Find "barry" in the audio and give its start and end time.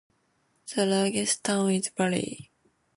1.95-2.49